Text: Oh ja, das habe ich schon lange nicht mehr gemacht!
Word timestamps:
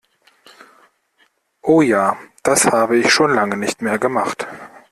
Oh 1.61 1.83
ja, 1.83 2.17
das 2.41 2.65
habe 2.65 2.97
ich 2.97 3.13
schon 3.13 3.35
lange 3.35 3.55
nicht 3.55 3.83
mehr 3.83 3.99
gemacht! 3.99 4.47